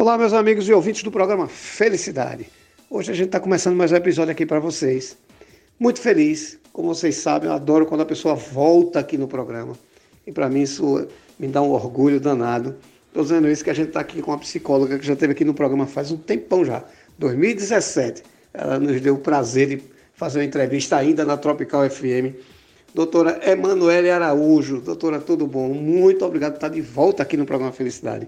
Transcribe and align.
Olá, 0.00 0.16
meus 0.16 0.32
amigos 0.32 0.66
e 0.66 0.72
ouvintes 0.72 1.02
do 1.02 1.10
programa 1.10 1.46
Felicidade. 1.46 2.46
Hoje 2.88 3.12
a 3.12 3.14
gente 3.14 3.26
está 3.26 3.38
começando 3.38 3.76
mais 3.76 3.92
um 3.92 3.96
episódio 3.96 4.32
aqui 4.32 4.46
para 4.46 4.58
vocês. 4.58 5.14
Muito 5.78 6.00
feliz, 6.00 6.58
como 6.72 6.94
vocês 6.94 7.16
sabem, 7.16 7.50
eu 7.50 7.54
adoro 7.54 7.84
quando 7.84 8.00
a 8.00 8.06
pessoa 8.06 8.34
volta 8.34 8.98
aqui 8.98 9.18
no 9.18 9.28
programa. 9.28 9.74
E 10.26 10.32
para 10.32 10.48
mim 10.48 10.62
isso 10.62 11.06
me 11.38 11.46
dá 11.48 11.60
um 11.60 11.70
orgulho 11.72 12.18
danado. 12.18 12.76
Estou 13.08 13.24
dizendo 13.24 13.46
isso 13.46 13.62
que 13.62 13.68
a 13.68 13.74
gente 13.74 13.88
está 13.88 14.00
aqui 14.00 14.22
com 14.22 14.30
uma 14.30 14.38
psicóloga 14.38 14.98
que 14.98 15.04
já 15.04 15.12
esteve 15.12 15.32
aqui 15.32 15.44
no 15.44 15.52
programa 15.52 15.86
faz 15.86 16.10
um 16.10 16.16
tempão 16.16 16.64
já, 16.64 16.82
2017. 17.18 18.22
Ela 18.54 18.78
nos 18.78 18.98
deu 19.02 19.16
o 19.16 19.18
prazer 19.18 19.68
de 19.68 19.82
fazer 20.14 20.38
uma 20.38 20.46
entrevista 20.46 20.96
ainda 20.96 21.26
na 21.26 21.36
Tropical 21.36 21.90
FM. 21.90 22.40
Doutora 22.94 23.38
Emanuele 23.46 24.08
Araújo. 24.08 24.80
Doutora, 24.80 25.20
tudo 25.20 25.46
bom? 25.46 25.68
Muito 25.74 26.24
obrigado 26.24 26.52
por 26.52 26.56
estar 26.56 26.70
de 26.70 26.80
volta 26.80 27.22
aqui 27.22 27.36
no 27.36 27.44
programa 27.44 27.70
Felicidade. 27.70 28.26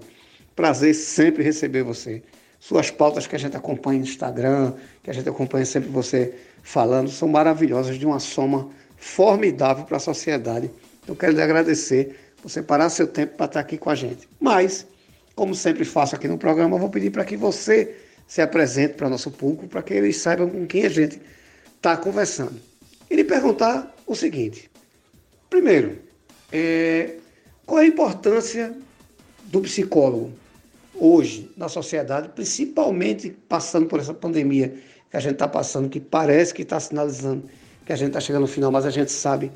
Prazer 0.55 0.95
sempre 0.95 1.43
receber 1.43 1.83
você. 1.83 2.23
Suas 2.61 2.91
pautas 2.91 3.27
que 3.27 3.35
a 3.35 3.39
gente 3.39 3.57
acompanha 3.57 3.99
no 3.99 4.05
Instagram, 4.05 4.75
que 5.03 5.11
a 5.11 5.13
gente 5.13 5.29
acompanha 5.29 5.65
sempre 5.65 5.89
você 5.89 6.35
falando, 6.63 7.11
são 7.11 7.27
maravilhosas, 7.29 7.99
de 7.99 8.07
uma 8.07 8.21
soma 8.21 8.71
formidável 8.97 9.85
para 9.85 9.97
a 9.97 10.01
sociedade. 10.01 10.71
Eu 11.07 11.17
quero 11.17 11.33
lhe 11.33 11.43
agradecer 11.43 12.17
por 12.41 12.49
separar 12.49 12.89
seu 12.89 13.07
tempo 13.07 13.37
para 13.37 13.47
estar 13.47 13.61
aqui 13.61 13.77
com 13.77 13.91
a 13.91 13.95
gente. 13.95 14.29
Mas, 14.39 14.87
como 15.35 15.55
sempre 15.55 15.85
faço 15.85 16.15
aqui 16.15 16.29
no 16.29 16.39
programa, 16.39 16.79
vou 16.79 16.89
pedir 16.89 17.11
para 17.11 17.25
que 17.25 17.37
você 17.37 17.97
se 18.29 18.41
apresente 18.41 18.95
para 18.95 19.09
o 19.09 19.11
nosso 19.11 19.31
público, 19.31 19.67
para 19.67 19.83
que 19.83 19.95
eles 19.95 20.19
saibam 20.19 20.49
com 20.49 20.67
quem 20.67 20.85
a 20.85 20.89
gente 20.89 21.21
está 21.77 21.97
conversando. 21.97 22.61
E 23.11 23.17
lhe 23.17 23.25
perguntar 23.25 23.95
o 24.07 24.15
seguinte: 24.15 24.71
primeiro, 25.51 25.99
é, 26.53 27.17
qual 27.67 27.81
é 27.81 27.85
a 27.85 27.87
importância 27.87 28.73
do 29.45 29.61
psicólogo 29.61 30.33
hoje 31.03 31.51
na 31.57 31.69
sociedade, 31.69 32.29
principalmente 32.29 33.31
passando 33.49 33.87
por 33.87 33.99
essa 33.99 34.15
pandemia 34.15 34.73
que 35.11 35.17
a 35.17 35.21
gente 35.21 35.33
está 35.33 35.49
passando, 35.49 35.89
que 35.89 35.99
parece 35.99 36.55
que 36.55 36.63
está 36.63 36.79
sinalizando 36.79 37.43
que 37.85 37.93
a 37.93 37.97
gente 37.97 38.11
está 38.11 38.21
chegando 38.21 38.43
no 38.43 38.47
final, 38.47 38.71
mas 38.71 38.87
a 38.87 38.91
gente 38.91 39.11
sabe 39.11 39.51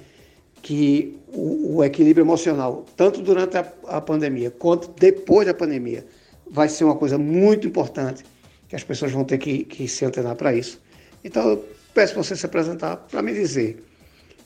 que 0.60 1.16
o, 1.28 1.76
o 1.76 1.84
equilíbrio 1.84 2.24
emocional, 2.24 2.84
tanto 2.96 3.22
durante 3.22 3.56
a, 3.56 3.72
a, 3.86 4.00
pandemia 4.00 4.50
quanto 4.50 4.90
depois 4.98 5.46
da 5.46 5.54
pandemia, 5.54 6.04
vai 6.50 6.68
ser 6.68 6.82
uma 6.82 6.96
coisa 6.96 7.16
muito 7.16 7.68
importante 7.68 8.24
que 8.68 8.74
as 8.74 8.82
pessoas 8.82 9.12
vão 9.12 9.22
ter 9.22 9.38
que, 9.38 9.62
que 9.62 9.86
se 9.86 10.04
antenar 10.04 10.34
para 10.34 10.52
isso. 10.52 10.82
Então, 11.22 11.48
eu 11.50 11.64
peço 11.94 12.14
para 12.14 12.24
você 12.24 12.34
se 12.34 12.44
apresentar 12.44 12.96
para 12.96 13.22
me 13.22 13.32
dizer 13.32 13.84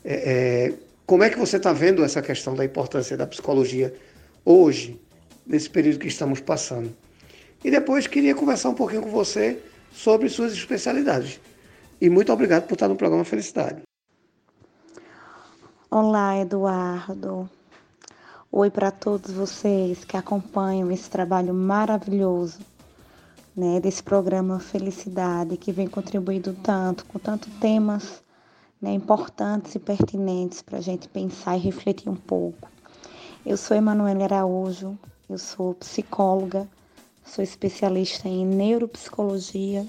é, 0.05 0.14
é, 0.14 0.74
como 1.06 1.24
é 1.24 1.30
que 1.30 1.39
você 1.39 1.56
está 1.56 1.72
vendo 1.72 2.05
essa 2.05 2.20
questão 2.20 2.55
da 2.55 2.62
importância 2.62 3.17
da 3.17 3.27
psicologia 3.27 3.94
hoje 4.44 5.00
nesse 5.50 5.68
período 5.68 5.98
que 5.98 6.06
estamos 6.06 6.40
passando. 6.40 6.96
E 7.64 7.70
depois 7.70 8.06
queria 8.06 8.36
conversar 8.36 8.68
um 8.68 8.74
pouquinho 8.74 9.02
com 9.02 9.10
você 9.10 9.60
sobre 9.92 10.28
suas 10.28 10.52
especialidades. 10.52 11.40
E 12.00 12.08
muito 12.08 12.32
obrigado 12.32 12.68
por 12.68 12.74
estar 12.74 12.86
no 12.86 12.94
programa 12.94 13.24
Felicidade. 13.24 13.82
Olá, 15.90 16.38
Eduardo. 16.38 17.50
Oi 18.52 18.70
para 18.70 18.92
todos 18.92 19.32
vocês 19.32 20.04
que 20.04 20.16
acompanham 20.16 20.90
esse 20.92 21.10
trabalho 21.10 21.52
maravilhoso 21.52 22.60
né, 23.56 23.80
desse 23.80 24.02
programa 24.02 24.60
Felicidade, 24.60 25.56
que 25.56 25.72
vem 25.72 25.88
contribuindo 25.88 26.54
tanto, 26.62 27.04
com 27.06 27.18
tantos 27.18 27.52
temas 27.54 28.22
né, 28.80 28.92
importantes 28.92 29.74
e 29.74 29.80
pertinentes 29.80 30.62
para 30.62 30.78
a 30.78 30.80
gente 30.80 31.08
pensar 31.08 31.56
e 31.56 31.60
refletir 31.60 32.08
um 32.08 32.16
pouco. 32.16 32.70
Eu 33.44 33.56
sou 33.56 33.76
Emanuele 33.76 34.22
Araújo, 34.22 34.96
eu 35.31 35.39
sou 35.39 35.75
psicóloga, 35.75 36.69
sou 37.25 37.45
especialista 37.45 38.28
em 38.28 38.45
neuropsicologia, 38.45 39.86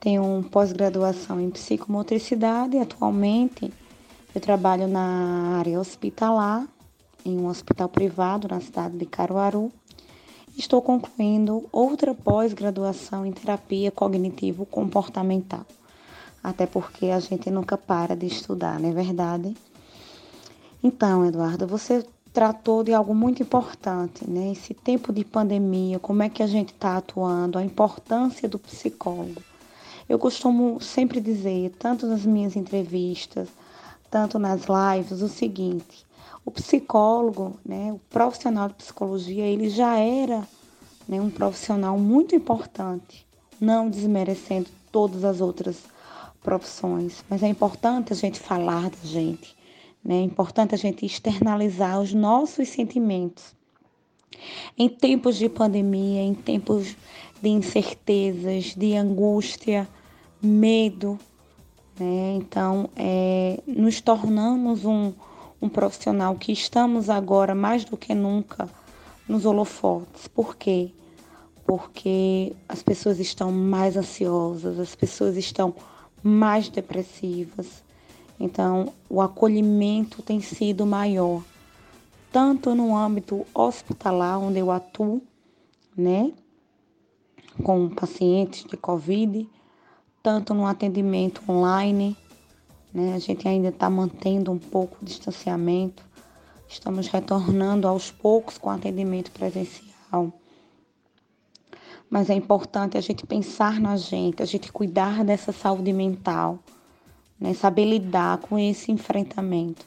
tenho 0.00 0.42
pós-graduação 0.50 1.38
em 1.38 1.50
psicomotricidade. 1.50 2.78
Atualmente 2.78 3.70
eu 4.34 4.40
trabalho 4.40 4.88
na 4.88 5.58
área 5.58 5.78
hospitalar, 5.78 6.66
em 7.22 7.38
um 7.38 7.46
hospital 7.46 7.88
privado 7.88 8.48
na 8.48 8.60
cidade 8.60 8.96
de 8.96 9.04
Caruaru. 9.04 9.70
Estou 10.56 10.80
concluindo 10.80 11.68
outra 11.70 12.14
pós-graduação 12.14 13.26
em 13.26 13.30
terapia 13.32 13.90
cognitivo-comportamental. 13.90 15.66
Até 16.42 16.66
porque 16.66 17.06
a 17.06 17.20
gente 17.20 17.50
nunca 17.50 17.76
para 17.76 18.16
de 18.16 18.26
estudar, 18.26 18.80
não 18.80 18.88
é 18.88 18.92
verdade? 18.92 19.54
Então, 20.82 21.24
Eduardo, 21.24 21.66
você 21.66 22.04
tratou 22.32 22.82
de 22.82 22.94
algo 22.94 23.14
muito 23.14 23.42
importante, 23.42 24.28
né? 24.28 24.52
Esse 24.52 24.72
tempo 24.72 25.12
de 25.12 25.24
pandemia, 25.24 25.98
como 25.98 26.22
é 26.22 26.28
que 26.28 26.42
a 26.42 26.46
gente 26.46 26.72
está 26.72 26.96
atuando, 26.96 27.58
a 27.58 27.64
importância 27.64 28.48
do 28.48 28.58
psicólogo. 28.58 29.42
Eu 30.08 30.18
costumo 30.18 30.80
sempre 30.80 31.20
dizer, 31.20 31.74
tanto 31.78 32.06
nas 32.06 32.24
minhas 32.24 32.56
entrevistas, 32.56 33.48
tanto 34.10 34.38
nas 34.38 34.62
lives, 34.62 35.20
o 35.22 35.28
seguinte: 35.28 36.06
o 36.44 36.50
psicólogo, 36.50 37.58
né, 37.64 37.92
o 37.92 37.98
profissional 38.10 38.68
de 38.68 38.74
psicologia, 38.74 39.44
ele 39.44 39.68
já 39.68 39.98
era 39.98 40.46
né, 41.06 41.20
um 41.20 41.30
profissional 41.30 41.98
muito 41.98 42.34
importante, 42.34 43.26
não 43.60 43.88
desmerecendo 43.88 44.68
todas 44.90 45.24
as 45.24 45.40
outras 45.40 45.76
profissões, 46.42 47.24
mas 47.28 47.42
é 47.42 47.48
importante 47.48 48.12
a 48.12 48.16
gente 48.16 48.40
falar 48.40 48.90
da 48.90 48.98
gente? 49.04 49.54
É 50.08 50.20
importante 50.20 50.74
a 50.74 50.78
gente 50.78 51.06
externalizar 51.06 52.00
os 52.00 52.12
nossos 52.12 52.68
sentimentos. 52.68 53.54
Em 54.76 54.88
tempos 54.88 55.36
de 55.36 55.48
pandemia, 55.48 56.22
em 56.22 56.34
tempos 56.34 56.96
de 57.40 57.48
incertezas, 57.48 58.74
de 58.74 58.94
angústia, 58.96 59.88
medo, 60.42 61.18
né? 61.98 62.34
Então, 62.36 62.88
é, 62.96 63.62
nos 63.66 64.00
tornamos 64.00 64.84
um, 64.84 65.12
um 65.60 65.68
profissional 65.68 66.34
que 66.34 66.52
estamos 66.52 67.08
agora 67.08 67.54
mais 67.54 67.84
do 67.84 67.96
que 67.96 68.14
nunca 68.14 68.68
nos 69.28 69.44
holofotes. 69.44 70.26
Por 70.28 70.56
quê? 70.56 70.90
Porque 71.64 72.54
as 72.68 72.82
pessoas 72.82 73.20
estão 73.20 73.52
mais 73.52 73.96
ansiosas, 73.96 74.78
as 74.78 74.94
pessoas 74.94 75.36
estão 75.36 75.74
mais 76.22 76.68
depressivas, 76.68 77.84
então, 78.44 78.92
o 79.08 79.22
acolhimento 79.22 80.20
tem 80.20 80.40
sido 80.40 80.84
maior, 80.84 81.44
tanto 82.32 82.74
no 82.74 82.96
âmbito 82.96 83.46
hospitalar, 83.54 84.36
onde 84.36 84.58
eu 84.58 84.68
atuo, 84.68 85.22
né, 85.96 86.32
com 87.62 87.88
pacientes 87.88 88.64
de 88.64 88.76
Covid, 88.76 89.48
tanto 90.20 90.54
no 90.54 90.66
atendimento 90.66 91.40
online, 91.48 92.16
né, 92.92 93.14
a 93.14 93.18
gente 93.20 93.46
ainda 93.46 93.68
está 93.68 93.88
mantendo 93.88 94.50
um 94.50 94.58
pouco 94.58 94.96
o 95.00 95.04
distanciamento, 95.04 96.04
estamos 96.68 97.06
retornando 97.06 97.86
aos 97.86 98.10
poucos 98.10 98.58
com 98.58 98.70
atendimento 98.70 99.30
presencial. 99.30 100.32
Mas 102.10 102.28
é 102.28 102.34
importante 102.34 102.98
a 102.98 103.00
gente 103.00 103.24
pensar 103.24 103.78
na 103.78 103.96
gente, 103.96 104.42
a 104.42 104.46
gente 104.46 104.72
cuidar 104.72 105.24
dessa 105.24 105.52
saúde 105.52 105.92
mental 105.92 106.58
né? 107.42 107.52
saber 107.54 107.84
lidar 107.84 108.38
com 108.38 108.56
esse 108.56 108.92
enfrentamento. 108.92 109.84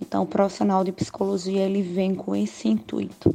Então, 0.00 0.24
o 0.24 0.26
profissional 0.26 0.82
de 0.82 0.90
psicologia 0.90 1.62
ele 1.62 1.82
vem 1.82 2.16
com 2.16 2.34
esse 2.34 2.68
intuito. 2.68 3.32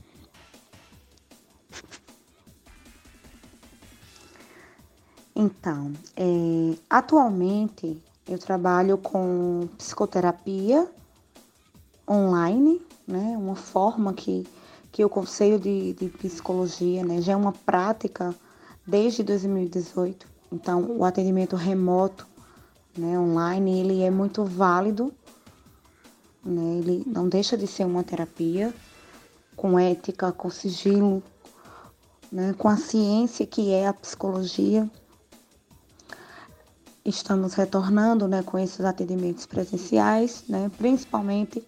Então, 5.34 5.94
é, 6.18 6.78
atualmente 6.90 7.98
eu 8.28 8.38
trabalho 8.38 8.98
com 8.98 9.70
psicoterapia 9.78 10.90
online, 12.10 12.82
né? 13.08 13.38
Uma 13.38 13.56
forma 13.56 14.14
que, 14.14 14.46
que 14.92 15.06
o 15.06 15.10
Conselho 15.10 15.60
de, 15.60 15.94
de 15.94 16.10
Psicologia 16.10 17.06
né, 17.06 17.22
já 17.22 17.34
é 17.34 17.36
uma 17.36 17.52
prática 17.52 18.36
desde 18.86 19.24
2018. 19.24 20.28
Então, 20.52 20.98
o 20.98 21.06
atendimento 21.06 21.56
remoto 21.56 22.28
né, 22.98 23.20
online, 23.20 23.80
ele 23.80 24.04
é 24.04 24.10
muito 24.10 24.44
válido, 24.44 25.14
né, 26.44 26.80
ele 26.80 27.04
não 27.06 27.28
deixa 27.28 27.58
de 27.58 27.68
ser 27.68 27.86
uma 27.86 28.04
terapia 28.04 28.74
com 29.56 29.80
ética, 29.80 30.32
com 30.32 30.50
sigilo, 30.50 31.24
né, 32.32 32.54
com 32.58 32.68
a 32.68 32.78
ciência 32.78 33.46
que 33.46 33.72
é 33.72 33.88
a 33.88 33.94
psicologia. 33.94 34.90
Estamos 37.04 37.54
retornando 37.54 38.28
né, 38.28 38.42
com 38.44 38.58
esses 38.58 38.82
atendimentos 38.82 39.46
presenciais, 39.46 40.44
né, 40.48 40.72
principalmente 40.78 41.66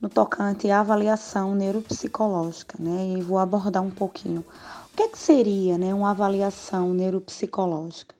no 0.00 0.08
tocante 0.08 0.70
à 0.70 0.80
avaliação 0.80 1.54
neuropsicológica, 1.54 2.76
né? 2.80 3.16
E 3.18 3.20
vou 3.20 3.38
abordar 3.38 3.82
um 3.82 3.90
pouquinho. 3.90 4.44
O 4.92 4.96
que, 4.96 5.02
é 5.02 5.08
que 5.08 5.18
seria 5.18 5.76
né, 5.76 5.92
uma 5.92 6.10
avaliação 6.10 6.94
neuropsicológica? 6.94 8.14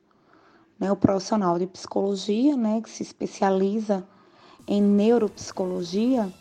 Né, 0.78 0.90
o 0.92 0.96
profissional 0.96 1.58
de 1.58 1.66
psicologia, 1.66 2.56
né, 2.56 2.80
que 2.80 2.90
se 2.90 3.02
especializa 3.02 4.06
em 4.66 4.80
neuropsicologia, 4.80 6.32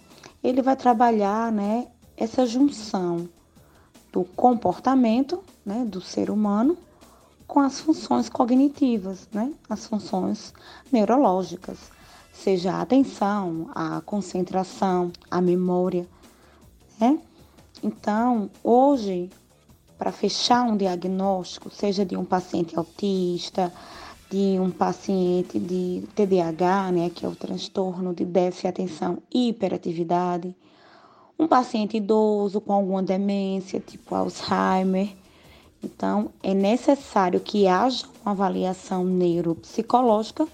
ele 0.44 0.62
vai 0.62 0.76
trabalhar, 0.76 1.52
né, 1.52 1.88
essa 2.16 2.46
junção 2.46 3.28
do 4.12 4.24
comportamento 4.24 5.44
né, 5.66 5.86
do 5.86 6.02
ser 6.02 6.30
humano 6.30 6.78
com 7.48 7.60
as 7.60 7.80
funções 7.80 8.30
cognitivas, 8.30 9.28
né, 9.32 9.54
as 9.70 9.88
funções 9.88 10.54
neurológicas, 10.92 11.78
seja 12.34 12.74
a 12.74 12.82
atenção, 12.82 13.70
a 13.74 14.02
concentração, 14.02 15.12
a 15.32 15.42
memória. 15.42 16.08
Né? 17.00 17.20
Então, 17.82 18.50
hoje, 18.64 19.30
para 19.98 20.12
fechar 20.12 20.64
um 20.64 20.78
diagnóstico, 20.78 21.70
seja 21.70 22.06
de 22.06 22.16
um 22.16 22.26
paciente 22.26 22.78
autista, 22.78 23.74
de 24.30 24.60
um 24.60 24.70
paciente 24.70 25.58
de 25.58 26.04
TDAH, 26.14 26.92
né, 26.92 27.10
que 27.10 27.26
é 27.26 27.30
o 27.30 27.36
transtorno 27.36 28.14
de 28.14 28.26
déficit 28.26 28.64
de 28.64 28.68
atenção 28.68 29.20
e 29.34 29.50
hiperatividade, 29.50 30.56
um 31.40 31.48
paciente 31.48 31.98
idoso 31.98 32.60
com 32.60 32.74
alguma 32.74 33.02
demência, 33.02 33.80
tipo 33.80 34.14
Alzheimer. 34.14 35.16
Então, 35.82 36.32
é 36.44 36.54
necessário 36.54 37.40
que 37.40 37.68
haja 37.68 38.06
uma 38.26 38.32
avaliação 38.32 39.06
neuropsicológica 39.06 40.48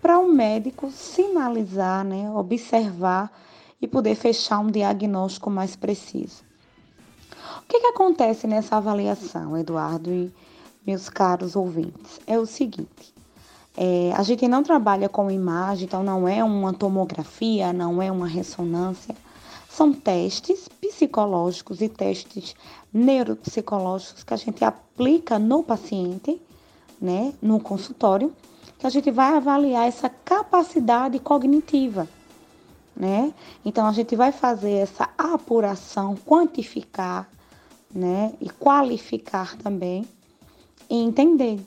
para 0.00 0.18
o 0.18 0.26
um 0.26 0.32
médico 0.32 0.90
sinalizar, 0.90 2.04
né, 2.04 2.30
observar 2.30 3.32
e 3.80 3.88
poder 3.88 4.14
fechar 4.14 4.58
um 4.58 4.70
diagnóstico 4.70 5.50
mais 5.50 5.74
preciso. 5.74 6.44
O 7.58 7.62
que, 7.68 7.80
que 7.80 7.86
acontece 7.86 8.46
nessa 8.46 8.76
avaliação, 8.76 9.56
Eduardo 9.56 10.10
e 10.10 10.32
meus 10.88 11.08
caros 11.08 11.54
ouvintes? 11.54 12.18
É 12.26 12.36
o 12.36 12.46
seguinte: 12.46 13.14
é, 13.76 14.12
a 14.16 14.24
gente 14.24 14.48
não 14.48 14.64
trabalha 14.64 15.08
com 15.08 15.30
imagem, 15.30 15.84
então 15.84 16.02
não 16.02 16.26
é 16.26 16.42
uma 16.42 16.72
tomografia, 16.72 17.72
não 17.72 18.02
é 18.02 18.10
uma 18.10 18.26
ressonância 18.26 19.14
são 19.78 19.92
testes 19.92 20.68
psicológicos 20.80 21.80
e 21.80 21.88
testes 21.88 22.56
neuropsicológicos 22.92 24.24
que 24.24 24.34
a 24.34 24.36
gente 24.36 24.64
aplica 24.64 25.38
no 25.38 25.62
paciente, 25.62 26.42
né, 27.00 27.32
no 27.40 27.60
consultório, 27.60 28.34
que 28.76 28.84
a 28.84 28.90
gente 28.90 29.08
vai 29.12 29.36
avaliar 29.36 29.86
essa 29.86 30.08
capacidade 30.08 31.20
cognitiva, 31.20 32.08
né? 32.96 33.32
Então 33.64 33.86
a 33.86 33.92
gente 33.92 34.16
vai 34.16 34.32
fazer 34.32 34.72
essa 34.72 35.08
apuração, 35.16 36.16
quantificar, 36.26 37.28
né, 37.94 38.32
e 38.40 38.50
qualificar 38.50 39.56
também 39.58 40.04
e 40.88 40.96
entender 40.96 41.60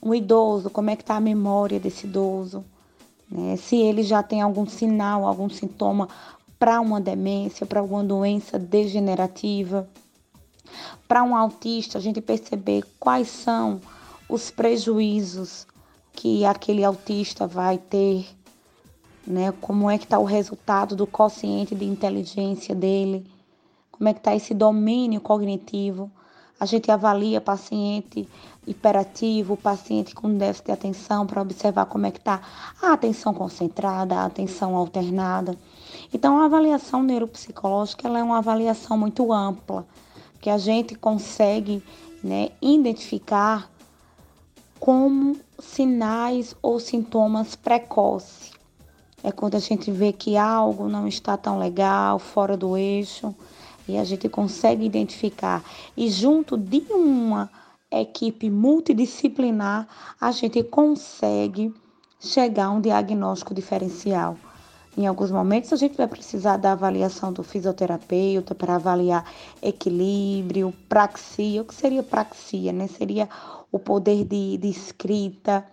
o 0.00 0.14
idoso, 0.14 0.68
como 0.70 0.90
é 0.90 0.96
que 0.96 1.02
está 1.02 1.16
a 1.16 1.20
memória 1.20 1.80
desse 1.80 2.06
idoso, 2.06 2.64
né? 3.30 3.56
Se 3.56 3.76
ele 3.76 4.02
já 4.02 4.22
tem 4.22 4.42
algum 4.42 4.66
sinal, 4.66 5.26
algum 5.26 5.48
sintoma 5.48 6.08
para 6.58 6.80
uma 6.80 7.00
demência, 7.00 7.66
para 7.66 7.80
alguma 7.80 8.04
doença 8.04 8.58
degenerativa. 8.58 9.88
Para 11.08 11.22
um 11.22 11.36
autista, 11.36 11.98
a 11.98 12.00
gente 12.00 12.20
perceber 12.20 12.84
quais 12.98 13.28
são 13.28 13.80
os 14.28 14.50
prejuízos 14.50 15.66
que 16.12 16.44
aquele 16.44 16.84
autista 16.84 17.46
vai 17.46 17.78
ter, 17.78 18.26
né? 19.26 19.52
Como 19.60 19.90
é 19.90 19.98
que 19.98 20.04
está 20.04 20.18
o 20.18 20.24
resultado 20.24 20.94
do 20.94 21.06
quociente 21.06 21.74
de 21.74 21.84
inteligência 21.84 22.74
dele, 22.74 23.26
como 23.90 24.08
é 24.08 24.12
que 24.12 24.20
está 24.20 24.34
esse 24.34 24.54
domínio 24.54 25.20
cognitivo. 25.20 26.10
A 26.58 26.66
gente 26.66 26.90
avalia 26.90 27.40
paciente 27.40 28.28
hiperativo, 28.66 29.56
paciente 29.56 30.14
com 30.14 30.36
déficit 30.36 30.66
de 30.66 30.72
atenção 30.72 31.26
para 31.26 31.42
observar 31.42 31.86
como 31.86 32.06
é 32.06 32.10
que 32.10 32.18
está 32.18 32.40
a 32.80 32.92
atenção 32.92 33.34
concentrada, 33.34 34.16
a 34.16 34.24
atenção 34.24 34.76
alternada. 34.76 35.58
Então, 36.12 36.38
a 36.38 36.46
avaliação 36.46 37.02
neuropsicológica 37.02 38.08
ela 38.08 38.18
é 38.18 38.22
uma 38.22 38.38
avaliação 38.38 38.96
muito 38.96 39.32
ampla, 39.32 39.86
que 40.40 40.48
a 40.48 40.58
gente 40.58 40.94
consegue 40.94 41.82
né, 42.22 42.50
identificar 42.62 43.68
como 44.78 45.36
sinais 45.58 46.54
ou 46.62 46.78
sintomas 46.78 47.56
precoces. 47.56 48.52
É 49.22 49.32
quando 49.32 49.54
a 49.54 49.58
gente 49.58 49.90
vê 49.90 50.12
que 50.12 50.36
algo 50.36 50.88
não 50.88 51.08
está 51.08 51.36
tão 51.36 51.58
legal, 51.58 52.18
fora 52.18 52.56
do 52.56 52.76
eixo, 52.76 53.34
e 53.88 53.98
a 53.98 54.04
gente 54.04 54.28
consegue 54.28 54.84
identificar. 54.84 55.62
E 55.96 56.08
junto 56.10 56.56
de 56.56 56.84
uma 56.90 57.50
equipe 57.90 58.50
multidisciplinar, 58.50 59.86
a 60.20 60.30
gente 60.32 60.62
consegue 60.64 61.72
chegar 62.20 62.66
a 62.66 62.70
um 62.70 62.80
diagnóstico 62.80 63.54
diferencial. 63.54 64.36
Em 64.96 65.06
alguns 65.06 65.30
momentos 65.30 65.72
a 65.72 65.76
gente 65.76 65.96
vai 65.96 66.06
precisar 66.06 66.56
da 66.56 66.72
avaliação 66.72 67.32
do 67.32 67.42
fisioterapeuta 67.42 68.54
para 68.54 68.76
avaliar 68.76 69.28
equilíbrio, 69.60 70.72
praxia. 70.88 71.62
O 71.62 71.64
que 71.64 71.74
seria 71.74 72.02
praxia, 72.02 72.72
né? 72.72 72.86
Seria 72.86 73.28
o 73.72 73.78
poder 73.78 74.24
de, 74.24 74.56
de 74.56 74.68
escrita, 74.68 75.66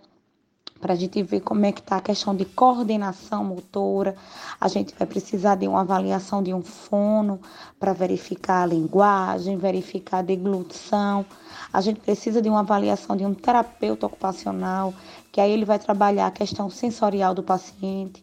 para 0.82 0.94
a 0.94 0.96
gente 0.96 1.22
ver 1.22 1.40
como 1.40 1.64
é 1.64 1.70
que 1.70 1.80
está 1.80 1.98
a 1.98 2.00
questão 2.00 2.34
de 2.34 2.44
coordenação 2.44 3.44
motora. 3.44 4.16
A 4.60 4.66
gente 4.66 4.92
vai 4.98 5.06
precisar 5.06 5.54
de 5.54 5.68
uma 5.68 5.82
avaliação 5.82 6.42
de 6.42 6.52
um 6.52 6.60
fono 6.60 7.40
para 7.78 7.92
verificar 7.92 8.64
a 8.64 8.66
linguagem, 8.66 9.56
verificar 9.56 10.18
a 10.18 10.22
deglutição. 10.22 11.24
A 11.72 11.80
gente 11.80 12.00
precisa 12.00 12.42
de 12.42 12.48
uma 12.48 12.60
avaliação 12.60 13.16
de 13.16 13.24
um 13.24 13.32
terapeuta 13.32 14.06
ocupacional, 14.06 14.92
que 15.30 15.40
aí 15.40 15.52
ele 15.52 15.64
vai 15.64 15.78
trabalhar 15.78 16.26
a 16.26 16.32
questão 16.32 16.68
sensorial 16.68 17.32
do 17.32 17.44
paciente. 17.44 18.22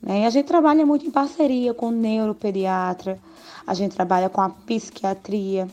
Né? 0.00 0.20
E 0.20 0.26
a 0.26 0.30
gente 0.30 0.46
trabalha 0.46 0.86
muito 0.86 1.04
em 1.04 1.10
parceria 1.10 1.74
com 1.74 1.88
o 1.88 1.90
neuropediatra, 1.90 3.18
a 3.66 3.74
gente 3.74 3.96
trabalha 3.96 4.28
com 4.28 4.40
a 4.40 4.48
psiquiatria, 4.48 5.66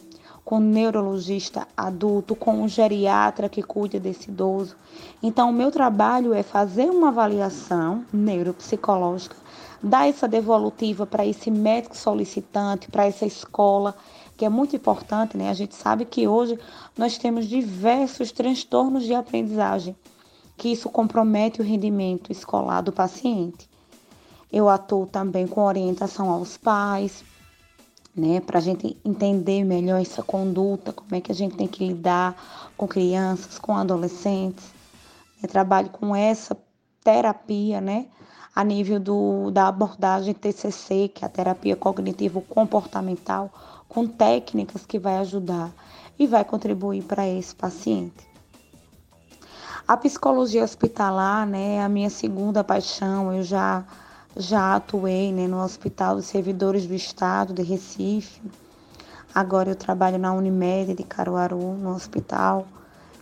com 0.43 0.57
o 0.57 0.61
neurologista 0.61 1.67
adulto, 1.75 2.35
com 2.35 2.63
o 2.63 2.67
geriatra 2.67 3.47
que 3.47 3.63
cuida 3.63 3.99
desse 3.99 4.29
idoso. 4.29 4.75
Então, 5.21 5.49
o 5.49 5.53
meu 5.53 5.71
trabalho 5.71 6.33
é 6.33 6.43
fazer 6.43 6.89
uma 6.89 7.09
avaliação 7.09 8.05
neuropsicológica, 8.11 9.35
dar 9.81 10.07
essa 10.07 10.27
devolutiva 10.27 11.05
para 11.05 11.25
esse 11.25 11.49
médico 11.49 11.95
solicitante, 11.95 12.89
para 12.89 13.05
essa 13.05 13.25
escola, 13.25 13.95
que 14.35 14.45
é 14.45 14.49
muito 14.49 14.75
importante, 14.75 15.37
né? 15.37 15.49
A 15.49 15.53
gente 15.53 15.75
sabe 15.75 16.05
que 16.05 16.27
hoje 16.27 16.59
nós 16.97 17.17
temos 17.17 17.47
diversos 17.47 18.31
transtornos 18.31 19.03
de 19.03 19.13
aprendizagem, 19.13 19.95
que 20.57 20.69
isso 20.69 20.89
compromete 20.89 21.61
o 21.61 21.63
rendimento 21.63 22.31
escolar 22.31 22.81
do 22.81 22.91
paciente. 22.91 23.69
Eu 24.51 24.69
atuo 24.69 25.07
também 25.07 25.47
com 25.47 25.61
orientação 25.61 26.29
aos 26.29 26.57
pais, 26.57 27.23
né, 28.15 28.39
para 28.39 28.59
a 28.59 28.61
gente 28.61 28.95
entender 29.03 29.63
melhor 29.63 29.99
essa 29.99 30.21
conduta, 30.21 30.93
como 30.93 31.15
é 31.15 31.21
que 31.21 31.31
a 31.31 31.35
gente 31.35 31.55
tem 31.55 31.67
que 31.67 31.85
lidar 31.87 32.35
com 32.77 32.87
crianças, 32.87 33.57
com 33.57 33.75
adolescentes. 33.75 34.65
Eu 35.41 35.49
trabalho 35.49 35.89
com 35.89 36.15
essa 36.15 36.55
terapia, 37.03 37.81
né, 37.81 38.07
a 38.55 38.63
nível 38.63 38.99
do, 38.99 39.51
da 39.51 39.67
abordagem 39.67 40.33
TCC, 40.33 41.09
que 41.13 41.25
é 41.25 41.27
a 41.27 41.29
terapia 41.29 41.75
cognitivo-comportamental, 41.75 43.51
com 43.89 44.07
técnicas 44.07 44.85
que 44.85 44.99
vai 44.99 45.17
ajudar 45.17 45.71
e 46.17 46.27
vai 46.27 46.45
contribuir 46.45 47.03
para 47.03 47.27
esse 47.27 47.55
paciente. 47.55 48.33
A 49.87 49.97
psicologia 49.97 50.63
hospitalar, 50.63 51.45
né, 51.45 51.75
é 51.75 51.83
a 51.83 51.89
minha 51.89 52.09
segunda 52.09 52.63
paixão. 52.63 53.33
Eu 53.33 53.43
já 53.43 53.83
já 54.35 54.75
atuei 54.75 55.31
né, 55.31 55.47
no 55.47 55.61
Hospital 55.63 56.15
dos 56.15 56.25
Servidores 56.25 56.87
do 56.87 56.93
Estado 56.93 57.53
de 57.53 57.61
Recife. 57.61 58.41
Agora 59.33 59.69
eu 59.69 59.75
trabalho 59.75 60.17
na 60.17 60.33
Unimed 60.33 60.93
de 60.95 61.03
Caruaru, 61.03 61.73
no 61.73 61.93
hospital. 61.95 62.67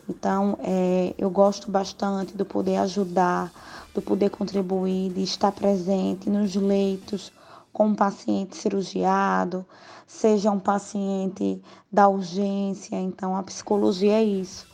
Então, 0.09 0.57
é, 0.61 1.13
eu 1.17 1.29
gosto 1.29 1.69
bastante 1.69 2.35
do 2.35 2.45
poder 2.45 2.77
ajudar, 2.77 3.51
do 3.93 4.01
poder 4.01 4.29
contribuir, 4.29 5.11
de 5.13 5.23
estar 5.23 5.51
presente 5.51 6.29
nos 6.29 6.55
leitos 6.55 7.31
com 7.71 7.87
um 7.87 7.95
paciente 7.95 8.57
cirurgiado, 8.57 9.65
seja 10.05 10.51
um 10.51 10.59
paciente 10.59 11.61
da 11.91 12.07
urgência. 12.07 12.95
Então, 12.95 13.35
a 13.35 13.43
psicologia 13.43 14.13
é 14.13 14.23
isso. 14.23 14.67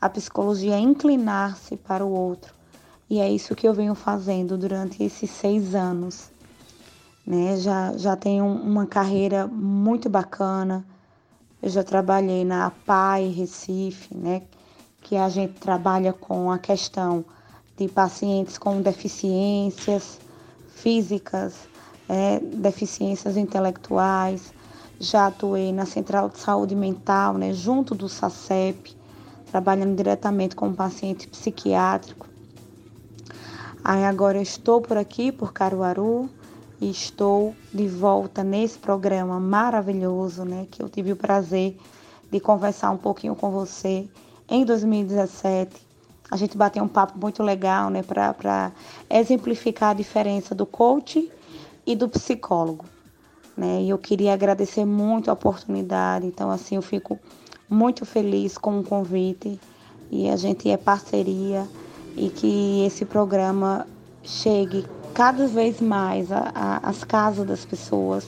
A 0.00 0.08
psicologia 0.08 0.74
é 0.74 0.80
inclinar-se 0.80 1.76
para 1.76 2.04
o 2.04 2.10
outro 2.10 2.56
e 3.08 3.20
é 3.20 3.30
isso 3.30 3.54
que 3.54 3.66
eu 3.66 3.72
venho 3.72 3.94
fazendo 3.94 4.58
durante 4.58 5.02
esses 5.02 5.30
seis 5.30 5.74
anos. 5.74 6.30
Né? 7.26 7.56
Já, 7.56 7.96
já 7.96 8.16
tenho 8.16 8.44
uma 8.44 8.86
carreira 8.86 9.46
muito 9.46 10.08
bacana. 10.08 10.84
Eu 11.62 11.70
já 11.70 11.84
trabalhei 11.84 12.44
na 12.44 12.70
PAI 12.70 13.28
Recife, 13.28 14.14
né? 14.16 14.42
que 15.00 15.16
a 15.16 15.28
gente 15.28 15.54
trabalha 15.60 16.12
com 16.12 16.50
a 16.50 16.58
questão 16.58 17.24
de 17.76 17.86
pacientes 17.86 18.58
com 18.58 18.82
deficiências 18.82 20.18
físicas, 20.74 21.54
é, 22.08 22.40
deficiências 22.40 23.36
intelectuais. 23.36 24.52
Já 24.98 25.28
atuei 25.28 25.72
na 25.72 25.86
Central 25.86 26.28
de 26.28 26.38
Saúde 26.38 26.74
Mental, 26.74 27.34
né, 27.34 27.52
junto 27.52 27.94
do 27.94 28.08
SACEP, 28.08 28.96
trabalhando 29.50 29.94
diretamente 29.94 30.56
com 30.56 30.72
paciente 30.72 31.28
psiquiátrico. 31.28 32.25
Aí 33.88 34.04
agora 34.04 34.36
eu 34.36 34.42
estou 34.42 34.80
por 34.80 34.96
aqui, 34.96 35.30
por 35.30 35.52
Caruaru, 35.52 36.28
e 36.80 36.90
estou 36.90 37.54
de 37.72 37.86
volta 37.86 38.42
nesse 38.42 38.76
programa 38.76 39.38
maravilhoso, 39.38 40.44
né? 40.44 40.66
Que 40.68 40.82
eu 40.82 40.88
tive 40.88 41.12
o 41.12 41.16
prazer 41.16 41.78
de 42.28 42.40
conversar 42.40 42.90
um 42.90 42.96
pouquinho 42.96 43.36
com 43.36 43.48
você 43.52 44.08
em 44.48 44.64
2017. 44.64 45.80
A 46.28 46.36
gente 46.36 46.56
bateu 46.56 46.82
um 46.82 46.88
papo 46.88 47.16
muito 47.16 47.44
legal, 47.44 47.88
né, 47.88 48.02
para 48.02 48.72
exemplificar 49.08 49.90
a 49.90 49.94
diferença 49.94 50.52
do 50.52 50.66
coach 50.66 51.30
e 51.86 51.94
do 51.94 52.08
psicólogo, 52.08 52.86
né? 53.56 53.82
E 53.82 53.90
eu 53.90 53.98
queria 53.98 54.32
agradecer 54.34 54.84
muito 54.84 55.30
a 55.30 55.34
oportunidade. 55.34 56.26
Então, 56.26 56.50
assim, 56.50 56.74
eu 56.74 56.82
fico 56.82 57.20
muito 57.70 58.04
feliz 58.04 58.58
com 58.58 58.80
o 58.80 58.82
convite 58.82 59.60
e 60.10 60.28
a 60.28 60.34
gente 60.34 60.68
é 60.68 60.76
parceria 60.76 61.68
e 62.16 62.30
que 62.30 62.84
esse 62.86 63.04
programa 63.04 63.86
chegue 64.22 64.86
cada 65.14 65.46
vez 65.46 65.80
mais 65.80 66.28
às 66.32 67.04
casas 67.04 67.46
das 67.46 67.64
pessoas. 67.64 68.26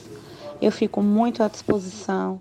Eu 0.61 0.71
fico 0.71 1.01
muito 1.01 1.41
à 1.41 1.47
disposição, 1.47 2.39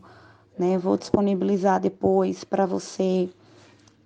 né? 0.59 0.77
Vou 0.79 0.97
disponibilizar 0.97 1.81
depois 1.81 2.45
para 2.45 2.67
você 2.67 3.29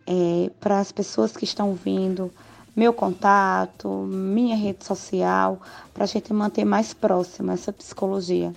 é, 0.06 0.50
para 0.60 0.80
as 0.80 0.92
pessoas 0.92 1.36
que 1.36 1.44
estão 1.44 1.74
vindo, 1.74 2.30
meu 2.74 2.92
contato, 2.92 3.88
minha 3.88 4.56
rede 4.56 4.84
social, 4.84 5.60
para 5.92 6.04
a 6.04 6.06
gente 6.06 6.32
manter 6.32 6.64
mais 6.64 6.94
próxima 6.94 7.52
essa 7.52 7.72
psicologia. 7.72 8.52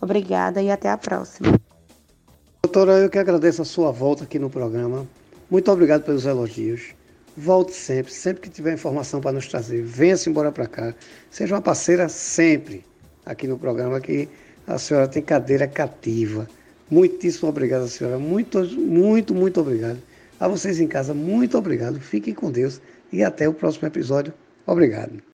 Obrigada 0.00 0.62
e 0.62 0.70
até 0.70 0.90
a 0.90 0.96
próxima. 0.96 1.58
Doutora, 2.62 2.98
eu 2.98 3.10
que 3.10 3.18
agradeço 3.18 3.62
a 3.62 3.64
sua 3.64 3.90
volta 3.90 4.24
aqui 4.24 4.38
no 4.38 4.50
programa. 4.50 5.06
Muito 5.50 5.70
obrigado 5.70 6.04
pelos 6.04 6.26
elogios. 6.26 6.97
Volte 7.40 7.72
sempre, 7.72 8.12
sempre 8.12 8.42
que 8.42 8.50
tiver 8.50 8.74
informação 8.74 9.20
para 9.20 9.30
nos 9.30 9.46
trazer. 9.46 9.80
Venha-se 9.82 10.28
embora 10.28 10.50
para 10.50 10.66
cá. 10.66 10.92
Seja 11.30 11.54
uma 11.54 11.62
parceira 11.62 12.08
sempre 12.08 12.84
aqui 13.24 13.46
no 13.46 13.56
programa, 13.56 14.00
que 14.00 14.28
a 14.66 14.76
senhora 14.76 15.06
tem 15.06 15.22
cadeira 15.22 15.68
cativa. 15.68 16.48
Muitíssimo 16.90 17.48
obrigado, 17.48 17.86
senhora. 17.86 18.18
Muito, 18.18 18.64
muito, 18.76 19.32
muito 19.32 19.60
obrigado. 19.60 19.98
A 20.40 20.48
vocês 20.48 20.80
em 20.80 20.88
casa, 20.88 21.14
muito 21.14 21.56
obrigado. 21.56 22.00
Fiquem 22.00 22.34
com 22.34 22.50
Deus 22.50 22.80
e 23.12 23.22
até 23.22 23.48
o 23.48 23.54
próximo 23.54 23.86
episódio. 23.86 24.34
Obrigado. 24.66 25.27